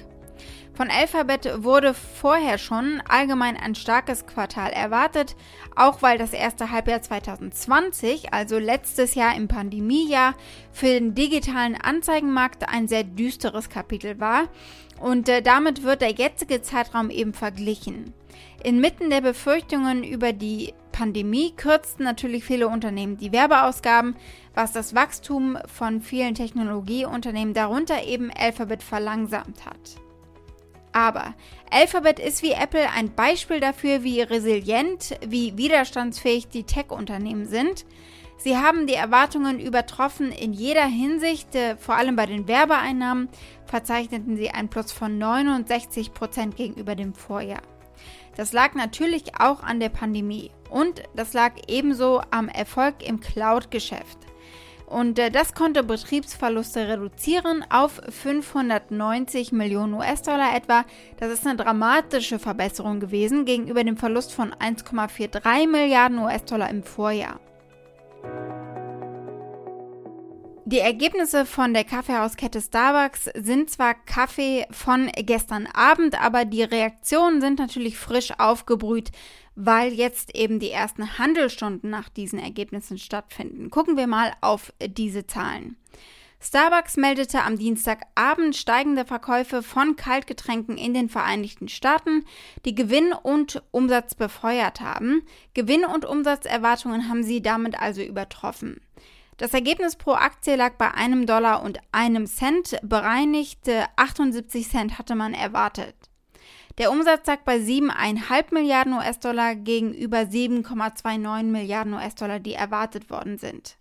Von 0.76 0.90
Alphabet 0.92 1.64
wurde 1.64 1.94
vorher 1.94 2.58
schon 2.58 3.02
allgemein 3.08 3.56
ein 3.56 3.76
starkes 3.76 4.26
Quartal 4.26 4.74
erwartet, 4.74 5.38
auch 5.74 6.02
weil 6.02 6.18
das 6.18 6.34
erste 6.34 6.70
Halbjahr 6.70 7.02
2020, 7.02 8.34
also 8.34 8.60
letztes 8.60 9.16
Jahr 9.16 9.38
im 9.38 9.48
Pandemiejahr, 9.48 10.34
für 10.74 10.88
den 10.88 11.16
digitalen 11.16 11.76
Anzeigenmarkt 11.76 12.68
ein 12.68 12.90
sehr 12.90 13.06
düsteres 13.06 13.70
Kapitel 13.70 14.20
war 14.20 14.50
und 15.00 15.30
äh, 15.30 15.42
damit 15.42 15.84
wird 15.84 16.02
der 16.02 16.12
jetzige 16.12 16.62
Zeitraum 16.62 17.10
eben 17.10 17.34
verglichen. 17.34 18.14
Inmitten 18.62 19.10
der 19.10 19.22
Befürchtungen 19.22 20.04
über 20.04 20.34
die 20.34 20.74
Pandemie 20.92 21.54
kürzten 21.56 22.04
natürlich 22.04 22.44
viele 22.44 22.68
Unternehmen 22.68 23.16
die 23.16 23.32
Werbeausgaben, 23.32 24.18
was 24.54 24.74
das 24.74 24.94
Wachstum 24.94 25.58
von 25.68 26.02
vielen 26.02 26.36
Technologieunternehmen, 26.36 27.54
darunter 27.54 28.04
eben 28.04 28.30
Alphabet, 28.30 28.84
verlangsamt 28.84 29.66
hat. 29.66 30.05
Aber 30.96 31.34
Alphabet 31.72 32.20
ist 32.20 32.42
wie 32.42 32.54
Apple 32.54 32.90
ein 32.90 33.14
Beispiel 33.14 33.60
dafür, 33.60 34.04
wie 34.04 34.22
resilient, 34.22 35.20
wie 35.28 35.58
widerstandsfähig 35.58 36.48
die 36.48 36.64
Tech-Unternehmen 36.64 37.48
sind. 37.48 37.86
Sie 38.38 38.56
haben 38.56 38.88
die 38.88 38.94
Erwartungen 38.94 39.60
übertroffen 39.60 40.32
in 40.32 40.54
jeder 40.54 40.86
Hinsicht, 40.86 41.54
äh, 41.54 41.76
vor 41.76 41.96
allem 41.96 42.16
bei 42.16 42.26
den 42.26 42.48
Werbeeinnahmen 42.48 43.28
verzeichneten 43.66 44.38
sie 44.38 44.52
ein 44.52 44.70
Plus 44.70 44.94
von 44.94 45.18
69 45.18 46.14
Prozent 46.14 46.56
gegenüber 46.56 46.96
dem 46.96 47.14
Vorjahr. 47.14 47.64
Das 48.38 48.54
lag 48.54 48.74
natürlich 48.74 49.38
auch 49.38 49.64
an 49.64 49.82
der 49.82 49.90
Pandemie 49.90 50.52
und 50.70 51.04
das 51.14 51.34
lag 51.34 51.56
ebenso 51.68 52.22
am 52.32 52.48
Erfolg 52.48 53.06
im 53.06 53.20
Cloud-Geschäft. 53.20 54.20
Und 54.86 55.18
äh, 55.18 55.32
das 55.32 55.54
konnte 55.54 55.84
Betriebsverluste 55.84 56.88
reduzieren 56.88 57.66
auf 57.70 58.02
590 58.10 59.52
Millionen 59.52 59.94
US-Dollar 59.94 60.56
etwa. 60.56 60.86
Das 61.18 61.32
ist 61.32 61.46
eine 61.46 61.58
dramatische 61.58 62.40
Verbesserung 62.40 63.00
gewesen 63.00 63.46
gegenüber 63.46 63.84
dem 63.84 63.98
Verlust 63.98 64.34
von 64.34 64.54
1,43 64.54 65.68
Milliarden 65.68 66.20
US-Dollar 66.20 66.70
im 66.70 66.84
Vorjahr. 66.84 67.40
Die 70.68 70.80
Ergebnisse 70.80 71.46
von 71.46 71.76
der 71.76 71.84
Kaffeehauskette 71.84 72.60
Starbucks 72.60 73.30
sind 73.36 73.70
zwar 73.70 73.94
Kaffee 73.94 74.66
von 74.72 75.12
gestern 75.16 75.68
Abend, 75.68 76.20
aber 76.20 76.44
die 76.44 76.64
Reaktionen 76.64 77.40
sind 77.40 77.60
natürlich 77.60 78.00
frisch 78.00 78.32
aufgebrüht, 78.40 79.12
weil 79.54 79.94
jetzt 79.94 80.36
eben 80.36 80.60
die 80.60 80.72
ersten 80.72 81.20
Handelsstunden 81.20 81.92
nach 81.92 82.10
diesen 82.10 82.40
Ergebnissen 82.40 82.98
stattfinden. 82.98 83.70
Gucken 83.70 83.96
wir 83.96 84.08
mal 84.08 84.34
auf 84.42 84.74
diese 84.84 85.28
Zahlen. 85.28 85.78
Starbucks 86.42 86.98
meldete 86.98 87.44
am 87.44 87.60
Dienstagabend 87.60 88.56
steigende 88.56 89.06
Verkäufe 89.06 89.62
von 89.62 89.96
Kaltgetränken 89.96 90.80
in 90.80 90.96
den 90.96 91.10
Vereinigten 91.10 91.68
Staaten, 91.68 92.26
die 92.66 92.74
Gewinn 92.74 93.14
und 93.14 93.62
Umsatz 93.70 94.16
befeuert 94.16 94.82
haben. 94.82 95.22
Gewinn 95.54 95.86
und 95.86 96.06
Umsatzerwartungen 96.06 97.08
haben 97.08 97.22
sie 97.22 97.44
damit 97.44 97.80
also 97.80 98.02
übertroffen. 98.02 98.82
Das 99.38 99.54
Ergebnis 99.54 99.98
pro 99.98 100.14
Aktie 100.14 100.56
lag 100.56 100.76
bei 100.78 100.92
einem 100.92 101.26
Dollar 101.26 101.62
und 101.62 101.80
einem 101.92 102.26
Cent. 102.26 102.78
Bereinigte 102.84 103.86
78 103.98 104.70
Cent 104.70 104.98
hatte 104.98 105.16
man 105.16 105.34
erwartet. 105.34 105.94
Der 106.78 106.90
Umsatz 106.92 107.28
lag 107.28 107.40
bei 107.44 107.58
7,5 107.58 108.54
Milliarden 108.54 108.94
US-Dollar 108.94 109.56
gegenüber 109.56 110.20
7,29 110.20 111.44
Milliarden 111.44 111.94
US-Dollar, 111.94 112.40
die 112.40 112.54
erwartet 112.54 113.10
worden 113.10 113.38
sind. 113.38 113.78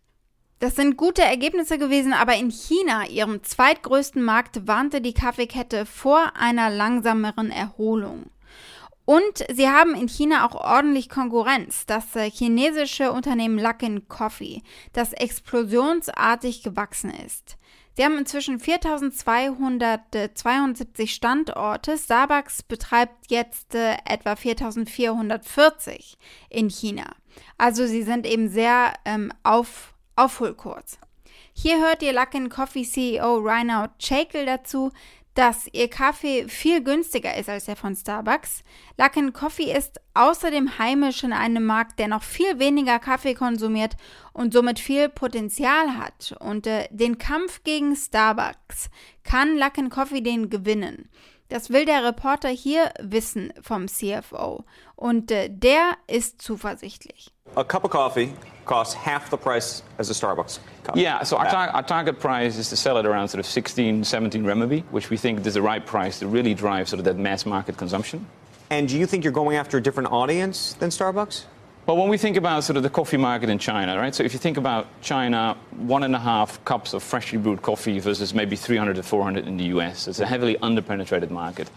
Das 0.58 0.76
sind 0.76 0.96
gute 0.96 1.22
Ergebnisse 1.22 1.78
gewesen, 1.78 2.12
aber 2.12 2.34
in 2.34 2.50
China, 2.50 3.06
ihrem 3.06 3.42
zweitgrößten 3.42 4.22
Markt, 4.22 4.66
warnte 4.66 5.00
die 5.00 5.14
Kaffeekette 5.14 5.86
vor 5.86 6.32
einer 6.36 6.70
langsameren 6.70 7.50
Erholung. 7.50 8.30
Und 9.04 9.44
sie 9.52 9.68
haben 9.68 9.94
in 9.94 10.08
China 10.08 10.46
auch 10.46 10.54
ordentlich 10.54 11.08
Konkurrenz. 11.08 11.86
Das 11.86 12.16
äh, 12.16 12.30
chinesische 12.30 13.12
Unternehmen 13.12 13.58
Luckin 13.58 14.08
Coffee, 14.08 14.62
das 14.92 15.12
explosionsartig 15.12 16.62
gewachsen 16.62 17.10
ist. 17.10 17.56
Sie 17.96 18.04
haben 18.04 18.18
inzwischen 18.18 18.58
4272 18.58 21.14
Standorte. 21.14 21.96
Starbucks 21.96 22.64
betreibt 22.64 23.30
jetzt 23.30 23.76
äh, 23.76 23.98
etwa 24.04 24.34
4440 24.34 26.18
in 26.50 26.70
China. 26.70 27.14
Also 27.56 27.86
sie 27.86 28.02
sind 28.02 28.26
eben 28.26 28.48
sehr 28.48 28.94
ähm, 29.04 29.32
auf 29.44 29.94
Aufholkurs. 30.16 30.98
Hier 31.52 31.78
hört 31.78 32.02
ihr 32.02 32.12
Luckin 32.12 32.48
Coffee 32.48 32.84
CEO 32.84 33.38
Reinout 33.38 33.90
Chakel 34.00 34.44
dazu, 34.44 34.90
dass 35.34 35.68
ihr 35.72 35.88
Kaffee 35.88 36.48
viel 36.48 36.82
günstiger 36.82 37.36
ist 37.36 37.48
als 37.48 37.64
der 37.64 37.76
von 37.76 37.96
Starbucks. 37.96 38.62
Luckin 38.98 39.32
Coffee 39.32 39.72
ist 39.72 40.00
außerdem 40.14 40.78
heimisch 40.78 41.24
in 41.24 41.32
einem 41.32 41.64
Markt, 41.64 41.98
der 41.98 42.08
noch 42.08 42.22
viel 42.22 42.58
weniger 42.58 43.00
Kaffee 43.00 43.34
konsumiert 43.34 43.96
und 44.32 44.52
somit 44.52 44.78
viel 44.78 45.08
Potenzial 45.08 45.98
hat. 45.98 46.36
Und 46.38 46.66
äh, 46.66 46.86
den 46.90 47.18
Kampf 47.18 47.64
gegen 47.64 47.96
Starbucks 47.96 48.90
kann 49.24 49.58
Luckin 49.58 49.90
Coffee 49.90 50.20
den 50.20 50.50
gewinnen. 50.50 51.08
Das 51.48 51.70
will 51.70 51.84
der 51.84 52.04
Reporter 52.04 52.48
hier 52.48 52.92
wissen 53.00 53.52
vom 53.60 53.86
CFO. 53.86 54.64
Und 54.96 55.30
äh, 55.30 55.48
der 55.50 55.96
ist 56.06 56.40
zuversichtlich. 56.40 57.30
A 57.56 57.64
cup 57.64 57.84
of 57.84 57.90
coffee 57.90 58.32
costs 58.64 58.94
half 58.94 59.30
the 59.30 59.36
price 59.36 59.82
as 59.98 60.10
a 60.10 60.14
Starbucks 60.14 60.58
cup. 60.82 60.96
Yeah, 60.96 61.22
so 61.24 61.36
our, 61.36 61.50
tar- 61.50 61.68
our, 61.68 61.82
target 61.82 62.18
price 62.18 62.56
is 62.56 62.68
to 62.70 62.76
sell 62.76 62.96
it 62.98 63.06
around 63.06 63.28
sort 63.28 63.40
of 63.40 63.46
16, 63.46 64.04
17 64.04 64.44
renminbi, 64.44 64.82
which 64.90 65.10
we 65.10 65.16
think 65.16 65.46
is 65.46 65.54
the 65.54 65.62
right 65.62 65.84
price 65.84 66.18
to 66.20 66.26
really 66.26 66.54
drive 66.54 66.88
sort 66.88 66.98
of 66.98 67.04
that 67.04 67.16
mass 67.16 67.44
market 67.44 67.76
consumption. 67.76 68.26
And 68.70 68.88
do 68.88 68.98
you 68.98 69.06
think 69.06 69.24
you're 69.24 69.32
going 69.32 69.56
after 69.56 69.76
a 69.76 69.82
different 69.82 70.10
audience 70.10 70.74
than 70.74 70.90
Starbucks? 70.90 71.44
Well, 71.86 71.98
when 71.98 72.08
we 72.08 72.16
think 72.16 72.38
about 72.38 72.64
sort 72.64 72.78
of 72.78 72.82
the 72.82 72.88
coffee 72.88 73.18
market 73.18 73.50
in 73.50 73.58
China, 73.58 73.98
right? 73.98 74.14
So 74.14 74.24
if 74.24 74.32
you 74.32 74.38
think 74.38 74.56
about 74.56 74.86
China, 75.02 75.54
one 75.76 76.02
and 76.02 76.16
a 76.16 76.18
half 76.18 76.64
cups 76.64 76.94
of 76.94 77.02
freshly 77.02 77.36
brewed 77.36 77.60
coffee 77.60 77.98
versus 77.98 78.32
maybe 78.32 78.56
300 78.56 78.96
to 78.96 79.02
400 79.02 79.46
in 79.46 79.58
the 79.58 79.64
US, 79.64 80.08
it's 80.08 80.18
a 80.18 80.24
heavily 80.24 80.56
underpenetrated 80.62 81.30
market. 81.30 81.68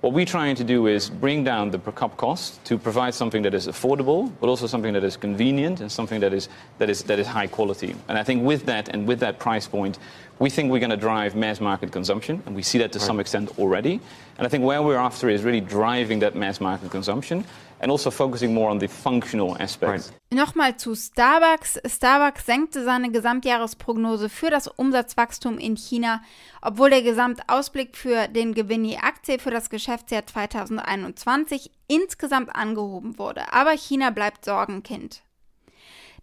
What 0.00 0.14
we're 0.14 0.24
trying 0.24 0.56
to 0.56 0.64
do 0.64 0.86
is 0.86 1.10
bring 1.10 1.44
down 1.44 1.70
the 1.72 1.78
per 1.78 1.92
cup 1.92 2.16
cost 2.16 2.64
to 2.64 2.78
provide 2.78 3.12
something 3.12 3.42
that 3.42 3.52
is 3.52 3.66
affordable, 3.66 4.32
but 4.40 4.48
also 4.48 4.66
something 4.66 4.94
that 4.94 5.04
is 5.04 5.14
convenient 5.18 5.82
and 5.82 5.92
something 5.92 6.20
that 6.20 6.32
is, 6.32 6.48
that 6.78 6.88
is, 6.88 7.02
that 7.02 7.18
is 7.18 7.26
high 7.26 7.46
quality. 7.46 7.94
And 8.08 8.16
I 8.16 8.22
think 8.22 8.42
with 8.42 8.64
that 8.64 8.88
and 8.88 9.06
with 9.06 9.20
that 9.20 9.38
price 9.38 9.68
point, 9.68 9.98
we 10.40 10.48
think 10.48 10.72
we're 10.72 10.80
going 10.80 10.90
to 10.90 10.96
drive 10.96 11.36
mass 11.36 11.60
market 11.60 11.92
consumption, 11.92 12.42
and 12.46 12.56
we 12.56 12.62
see 12.62 12.78
that 12.78 12.92
to 12.92 12.98
right. 12.98 13.06
some 13.06 13.20
extent 13.20 13.58
already. 13.58 14.00
And 14.38 14.46
I 14.46 14.48
think 14.48 14.64
where 14.64 14.82
we're 14.82 14.96
after 14.96 15.28
is 15.28 15.42
really 15.44 15.60
driving 15.60 16.20
that 16.20 16.34
mass 16.34 16.60
market 16.60 16.90
consumption 16.90 17.44
and 17.80 17.90
also 17.90 18.10
focusing 18.10 18.54
more 18.54 18.70
on 18.70 18.78
the 18.78 18.88
functional 18.88 19.56
aspects. 19.60 20.10
Right. 20.10 20.38
Nochmal 20.38 20.78
zu 20.78 20.94
Starbucks. 20.94 21.80
Starbucks 21.86 22.46
senkte 22.46 22.84
seine 22.84 23.10
Gesamtjahresprognose 23.10 24.30
für 24.30 24.50
das 24.50 24.66
Umsatzwachstum 24.66 25.58
in 25.58 25.76
China, 25.76 26.22
obwohl 26.62 26.88
der 26.88 27.02
Gesamtausblick 27.02 27.96
für 27.96 28.28
den 28.28 28.54
Gewinn 28.54 28.84
je 28.84 28.96
Aktie 28.96 29.38
für 29.38 29.50
das 29.50 29.68
Geschäftsjahr 29.68 30.26
2021 30.26 31.70
insgesamt 31.86 32.54
angehoben 32.54 33.18
wurde. 33.18 33.52
Aber 33.52 33.72
China 33.72 34.10
bleibt 34.10 34.46
Sorgenkind. 34.46 35.22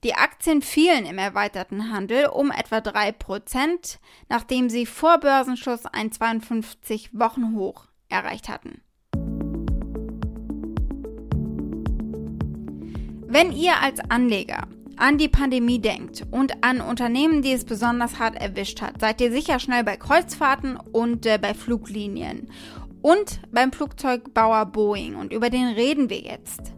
Die 0.04 0.14
Aktien 0.14 0.62
fielen 0.62 1.06
im 1.06 1.18
erweiterten 1.18 1.92
Handel 1.92 2.28
um 2.28 2.52
etwa 2.52 2.78
3%, 2.78 3.98
nachdem 4.30 4.70
sie 4.70 4.86
vor 4.86 5.20
Börsenschluss 5.20 5.86
ein 5.86 6.12
52-Wochen-Hoch 6.12 7.86
erreicht 8.08 8.48
hatten. 8.48 8.82
Wenn 13.30 13.52
ihr 13.52 13.82
als 13.82 14.00
Anleger 14.10 14.68
an 14.98 15.18
die 15.18 15.30
Pandemie 15.30 15.80
denkt 15.80 16.26
und 16.32 16.64
an 16.64 16.80
Unternehmen, 16.80 17.42
die 17.42 17.52
es 17.52 17.66
besonders 17.66 18.20
hart 18.20 18.36
erwischt 18.36 18.82
hat, 18.82 19.02
seid 19.02 19.20
ihr 19.20 19.32
sicher 19.32 19.60
schnell 19.60 19.84
bei 19.84 19.98
Kreuzfahrten 19.98 20.78
und 20.78 21.26
äh, 21.26 21.38
bei 21.40 21.54
Fluglinien 21.54 22.50
und 23.02 23.42
beim 23.52 23.72
Flugzeugbauer 23.72 24.66
Boeing 24.68 25.16
und 25.16 25.34
über 25.34 25.50
den 25.50 25.68
reden 25.70 26.10
wir 26.10 26.20
jetzt. 26.20 26.77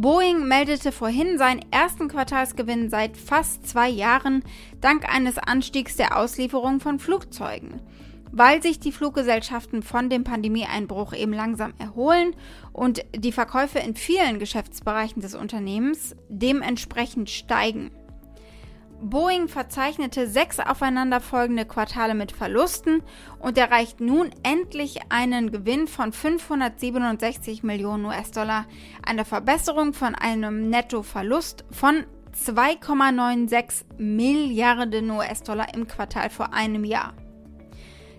Boeing 0.00 0.46
meldete 0.46 0.92
vorhin 0.92 1.38
seinen 1.38 1.60
ersten 1.72 2.06
Quartalsgewinn 2.06 2.88
seit 2.88 3.16
fast 3.16 3.66
zwei 3.66 3.88
Jahren 3.88 4.44
dank 4.80 5.12
eines 5.12 5.38
Anstiegs 5.38 5.96
der 5.96 6.16
Auslieferung 6.16 6.78
von 6.78 7.00
Flugzeugen 7.00 7.80
weil 8.30 8.62
sich 8.62 8.78
die 8.78 8.92
Fluggesellschaften 8.92 9.82
von 9.82 10.10
dem 10.10 10.22
Pandemieeinbruch 10.22 11.14
eben 11.14 11.32
langsam 11.32 11.72
erholen 11.78 12.34
und 12.72 13.02
die 13.16 13.32
Verkäufe 13.32 13.78
in 13.78 13.96
vielen 13.96 14.38
Geschäftsbereichen 14.38 15.22
des 15.22 15.34
Unternehmens 15.34 16.14
dementsprechend 16.28 17.30
steigen. 17.30 17.90
Boeing 19.00 19.46
verzeichnete 19.46 20.26
sechs 20.26 20.58
aufeinanderfolgende 20.58 21.64
Quartale 21.64 22.14
mit 22.14 22.32
Verlusten 22.32 23.02
und 23.38 23.56
erreicht 23.56 24.00
nun 24.00 24.30
endlich 24.42 25.00
einen 25.08 25.52
Gewinn 25.52 25.86
von 25.86 26.12
567 26.12 27.62
Millionen 27.62 28.06
US-Dollar, 28.06 28.66
eine 29.06 29.24
Verbesserung 29.24 29.92
von 29.92 30.16
einem 30.16 30.68
Nettoverlust 30.68 31.64
von 31.70 32.04
2,96 32.34 33.84
Milliarden 33.98 35.10
US-Dollar 35.10 35.74
im 35.74 35.86
Quartal 35.86 36.30
vor 36.30 36.52
einem 36.52 36.84
Jahr. 36.84 37.14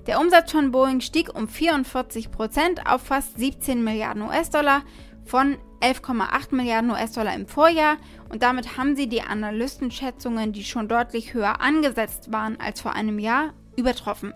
Der 0.08 0.20
Umsatz 0.20 0.52
von 0.52 0.72
Boeing 0.72 1.02
stieg 1.02 1.36
um 1.36 1.48
44 1.48 2.32
Prozent 2.32 2.88
auf 2.88 3.02
fast 3.04 3.38
17 3.38 3.84
Milliarden 3.84 4.24
US-Dollar 4.24 4.84
von 5.26 5.58
11,8 5.82 6.54
Milliarden 6.56 6.92
US-Dollar 6.92 7.34
im 7.34 7.48
Vorjahr 7.48 7.98
und 8.30 8.44
damit 8.44 8.78
haben 8.78 8.96
sie 8.96 9.08
die 9.08 9.22
Analystenschätzungen, 9.22 10.54
die 10.54 10.64
schon 10.64 10.88
deutlich 10.88 11.34
höher 11.34 11.62
angesetzt 11.62 12.32
waren 12.32 12.60
als 12.60 12.82
vor 12.82 12.94
einem 12.94 13.20
Jahr, 13.20 13.54
übertroffen. 13.76 14.34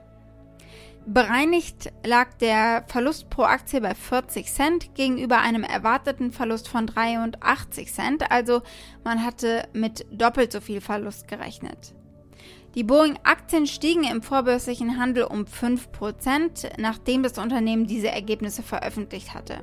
Bereinigt 1.05 1.91
lag 2.05 2.33
der 2.35 2.85
Verlust 2.87 3.29
pro 3.29 3.43
Aktie 3.43 3.81
bei 3.81 3.93
40 3.93 4.49
Cent 4.49 4.95
gegenüber 4.95 5.39
einem 5.39 5.63
erwarteten 5.63 6.31
Verlust 6.31 6.69
von 6.69 6.87
83 6.87 7.91
Cent, 7.91 8.31
also 8.31 8.61
man 9.03 9.25
hatte 9.25 9.67
mit 9.73 10.05
doppelt 10.11 10.53
so 10.53 10.61
viel 10.61 10.79
Verlust 10.79 11.27
gerechnet. 11.27 11.93
Die 12.75 12.83
Boeing-Aktien 12.83 13.67
stiegen 13.67 14.05
im 14.05 14.23
vorbörslichen 14.23 14.97
Handel 14.97 15.25
um 15.25 15.43
5%, 15.43 16.79
nachdem 16.79 17.21
das 17.21 17.37
Unternehmen 17.37 17.85
diese 17.85 18.09
Ergebnisse 18.09 18.63
veröffentlicht 18.63 19.33
hatte. 19.33 19.61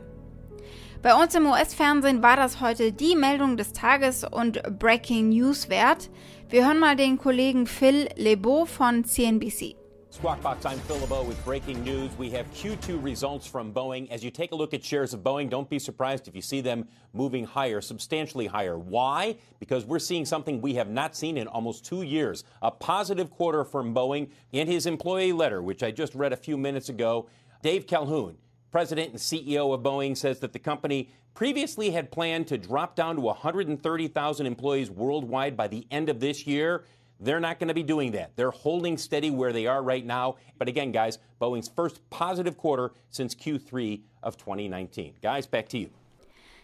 Bei 1.02 1.14
uns 1.14 1.34
im 1.34 1.46
US-Fernsehen 1.46 2.22
war 2.22 2.36
das 2.36 2.60
heute 2.60 2.92
die 2.92 3.16
Meldung 3.16 3.56
des 3.56 3.72
Tages 3.72 4.22
und 4.22 4.62
Breaking 4.78 5.30
News 5.30 5.70
wert. 5.70 6.10
Wir 6.50 6.66
hören 6.66 6.78
mal 6.78 6.94
den 6.94 7.16
Kollegen 7.16 7.66
Phil 7.66 8.10
Lebeau 8.16 8.66
von 8.66 9.02
CNBC. 9.02 9.76
Squawk 10.10 10.42
Box, 10.42 10.66
I'm 10.66 10.78
Phil 10.80 10.98
LeBeau 10.98 11.22
with 11.22 11.42
breaking 11.42 11.82
news. 11.84 12.10
We 12.18 12.28
have 12.36 12.44
Q2 12.52 13.02
results 13.02 13.46
from 13.46 13.72
Boeing. 13.72 14.10
As 14.10 14.22
you 14.22 14.30
take 14.30 14.52
a 14.52 14.54
look 14.54 14.74
at 14.74 14.84
shares 14.84 15.14
of 15.14 15.20
Boeing, 15.20 15.48
don't 15.48 15.70
be 15.70 15.78
surprised 15.78 16.28
if 16.28 16.36
you 16.36 16.42
see 16.42 16.60
them 16.60 16.86
moving 17.14 17.46
higher, 17.46 17.80
substantially 17.80 18.48
higher. 18.48 18.78
Why? 18.78 19.38
Because 19.58 19.86
we're 19.86 20.00
seeing 20.00 20.26
something 20.26 20.60
we 20.60 20.74
have 20.74 20.90
not 20.90 21.16
seen 21.16 21.38
in 21.38 21.46
almost 21.46 21.82
two 21.82 22.02
years 22.02 22.44
a 22.60 22.70
positive 22.70 23.30
quarter 23.30 23.64
from 23.64 23.94
Boeing. 23.94 24.28
In 24.52 24.66
his 24.66 24.84
employee 24.84 25.32
letter, 25.32 25.62
which 25.62 25.82
I 25.82 25.92
just 25.92 26.14
read 26.14 26.34
a 26.34 26.36
few 26.36 26.58
minutes 26.58 26.90
ago, 26.90 27.26
Dave 27.62 27.86
Calhoun, 27.86 28.36
president 28.70 29.10
and 29.10 29.18
CEO 29.18 29.74
of 29.74 29.82
Boeing, 29.82 30.16
says 30.16 30.40
that 30.40 30.52
the 30.52 30.58
company 30.58 31.10
previously 31.34 31.90
had 31.90 32.10
planned 32.10 32.46
to 32.48 32.58
drop 32.58 32.96
down 32.96 33.16
to 33.16 33.22
130,000 33.22 34.46
employees 34.46 34.90
worldwide 34.90 35.56
by 35.56 35.68
the 35.68 35.86
end 35.90 36.08
of 36.08 36.20
this 36.20 36.46
year. 36.46 36.84
They're 37.20 37.40
not 37.40 37.58
going 37.58 37.68
to 37.68 37.74
be 37.74 37.82
doing 37.82 38.12
that. 38.12 38.34
They're 38.36 38.50
holding 38.50 38.96
steady 38.96 39.30
where 39.30 39.52
they 39.52 39.66
are 39.66 39.82
right 39.82 40.04
now. 40.04 40.36
But 40.58 40.68
again, 40.68 40.90
guys, 40.90 41.18
Boeing's 41.40 41.68
first 41.68 42.00
positive 42.08 42.56
quarter 42.56 42.92
since 43.10 43.34
Q3 43.34 44.00
of 44.22 44.36
2019. 44.38 45.14
Guys, 45.22 45.46
back 45.46 45.68
to 45.68 45.78
you. 45.78 45.90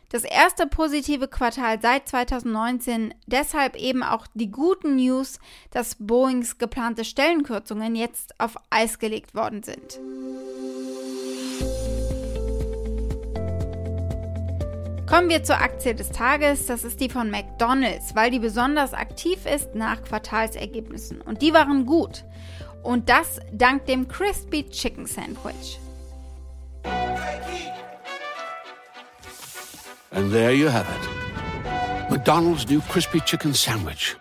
Das 0.08 0.22
erste 0.22 0.68
positive 0.68 1.26
Quartal 1.26 1.80
seit 1.82 2.08
2019, 2.08 3.12
deshalb 3.26 3.74
eben 3.74 4.04
auch 4.04 4.28
die 4.34 4.52
guten 4.52 4.94
News, 4.96 5.40
dass 5.72 5.96
Boeings 5.98 6.58
geplante 6.58 7.04
Stellenkürzungen 7.04 7.96
jetzt 7.96 8.38
auf 8.38 8.54
Eis 8.70 9.00
gelegt 9.00 9.34
worden 9.34 9.64
sind. 9.64 9.98
Kommen 15.06 15.28
wir 15.28 15.44
zur 15.44 15.60
Aktie 15.60 15.94
des 15.94 16.10
Tages. 16.10 16.66
Das 16.66 16.82
ist 16.82 17.00
die 17.00 17.08
von 17.08 17.30
McDonald's, 17.30 18.14
weil 18.16 18.30
die 18.30 18.40
besonders 18.40 18.92
aktiv 18.92 19.46
ist 19.46 19.74
nach 19.74 20.02
Quartalsergebnissen. 20.02 21.20
Und 21.20 21.42
die 21.42 21.54
waren 21.54 21.86
gut. 21.86 22.24
Und 22.82 23.08
das 23.08 23.40
dank 23.52 23.86
dem 23.86 24.08
Crispy 24.08 24.68
Chicken 24.68 25.06
Sandwich. 25.06 25.78
And 30.10 30.32
there 30.32 30.52
you 30.52 30.68
have 30.68 30.86
it. 30.88 32.10
McDonald's 32.10 32.66
new 32.68 32.80
crispy 32.88 33.20
chicken 33.20 33.52
sandwich. 33.52 34.16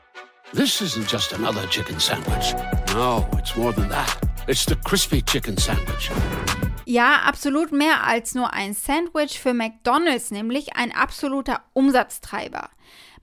This 0.54 0.82
isn't 0.82 1.08
just 1.08 1.34
another 1.34 1.66
chicken 1.70 2.00
sandwich. 2.00 2.54
No, 2.94 3.26
it's 3.38 3.56
more 3.56 3.72
than 3.72 3.88
that. 3.90 4.18
It's 4.48 4.66
the 4.66 4.76
crispy 4.76 5.22
chicken 5.22 5.58
sandwich. 5.58 6.12
Ja, 6.88 7.22
absolut 7.26 7.72
mehr 7.72 8.04
als 8.04 8.36
nur 8.36 8.54
ein 8.54 8.76
Sandwich 8.76 9.40
für 9.40 9.56
McDonald's, 9.56 10.30
nämlich 10.30 10.76
ein 10.76 10.92
absoluter 10.92 11.62
Umsatztreiber. 11.74 12.70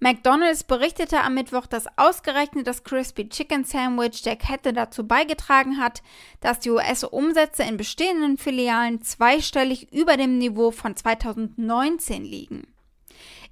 McDonald's 0.00 0.64
berichtete 0.64 1.20
am 1.20 1.34
Mittwoch, 1.34 1.66
dass 1.66 1.86
ausgerechnet 1.96 2.66
das 2.66 2.82
Crispy 2.82 3.28
Chicken 3.28 3.62
Sandwich 3.62 4.22
der 4.22 4.34
Kette 4.34 4.72
dazu 4.72 5.06
beigetragen 5.06 5.78
hat, 5.78 6.02
dass 6.40 6.58
die 6.58 6.70
US-Umsätze 6.70 7.62
in 7.62 7.76
bestehenden 7.76 8.36
Filialen 8.36 9.00
zweistellig 9.02 9.92
über 9.92 10.16
dem 10.16 10.38
Niveau 10.38 10.72
von 10.72 10.96
2019 10.96 12.24
liegen. 12.24 12.66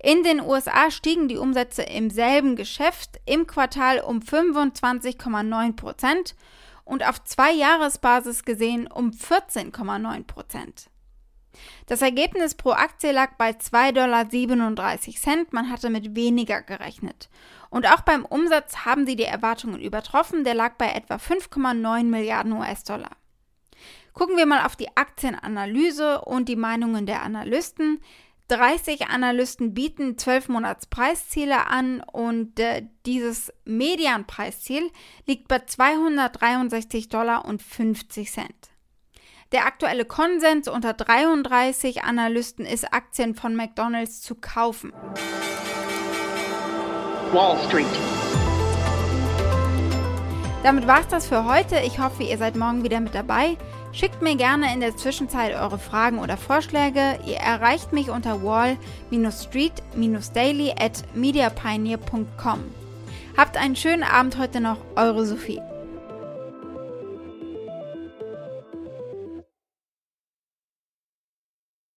In 0.03 0.25
den 0.25 0.41
USA 0.41 0.91
stiegen 0.91 1.29
die 1.29 1.37
Umsätze 1.37 1.83
im 1.83 2.11
selben 2.11 2.57
Geschäft 2.57 3.21
im 3.27 3.47
Quartal 3.47 4.01
um 4.01 4.19
25,9 4.19 5.77
Prozent 5.77 6.35
und 6.91 7.07
auf 7.07 7.23
zwei 7.23 7.53
Jahresbasis 7.53 8.45
gesehen 8.45 8.89
um 8.89 9.13
14,9 9.13 10.27
Prozent. 10.27 10.91
Das 11.87 12.03
Ergebnis 12.03 12.57
pro 12.57 12.71
Aktie 12.71 13.13
lag 13.13 13.37
bei 13.37 13.51
2,37 13.51 15.25
Dollar. 15.25 15.47
Man 15.53 15.71
hatte 15.71 15.89
mit 15.89 16.17
weniger 16.17 16.63
gerechnet. 16.63 17.29
Und 17.71 17.87
auch 17.87 18.01
beim 18.01 18.25
Umsatz 18.25 18.79
haben 18.85 19.07
sie 19.07 19.15
die 19.15 19.25
Erwartungen 19.25 19.81
übertroffen. 19.81 20.43
Der 20.43 20.55
lag 20.55 20.75
bei 20.79 20.91
etwa 20.91 21.15
5,9 21.15 22.05
Milliarden 22.05 22.53
US-Dollar. 22.53 23.11
Gucken 24.13 24.37
wir 24.37 24.47
mal 24.47 24.67
auf 24.67 24.75
die 24.75 24.97
Aktienanalyse 24.97 26.23
und 26.23 26.49
die 26.49 26.57
Meinungen 26.57 27.07
der 27.07 27.23
Analysten. 27.23 28.01
30 28.51 29.07
Analysten 29.07 29.75
bieten 29.75 30.19
12 30.19 30.49
Monats 30.49 30.87
Preisziele 30.87 31.69
an 31.69 32.01
und 32.01 32.59
äh, 32.59 32.83
dieses 33.07 33.53
Medianpreisziel 33.65 34.91
liegt 35.25 35.47
bei 35.47 35.61
263 35.61 37.09
Dollar 37.09 37.45
und 37.45 37.63
50 37.63 38.33
Cent. 38.33 38.71
Der 39.53 39.67
aktuelle 39.67 40.05
Konsens 40.05 40.67
unter 40.67 40.95
33 40.95 42.03
Analysten 42.03 42.67
ist, 42.67 42.93
Aktien 42.93 43.37
von 43.37 43.55
McDonald's 43.55 44.21
zu 44.21 44.35
kaufen. 44.35 44.93
Wall 47.33 47.57
Street. 47.69 47.87
Damit 50.65 50.89
war's 50.89 51.07
das 51.09 51.29
für 51.29 51.45
heute. 51.45 51.79
Ich 51.87 52.01
hoffe, 52.01 52.25
ihr 52.25 52.37
seid 52.37 52.57
morgen 52.57 52.83
wieder 52.83 53.01
mit 53.01 53.15
dabei. 53.15 53.57
Schickt 53.93 54.23
mir 54.23 54.37
gerne 54.37 54.73
in 54.73 54.79
der 54.81 54.97
Zwischenzeit 54.97 55.53
eure 55.55 55.79
Fragen 55.79 56.19
oder 56.21 56.37
Vorschläge. 56.37 57.19
Ihr 57.27 57.39
erreicht 57.39 57.93
mich 57.93 58.11
unter 58.11 58.41
wall-street-daily 58.43 60.75
at 60.79 61.03
mediapioneer.com. 61.15 62.61
Habt 63.37 63.57
einen 63.57 63.75
schönen 63.75 64.05
Abend 64.05 64.39
heute 64.39 64.61
noch, 64.61 64.77
eure 64.95 65.27
Sophie. 65.27 65.61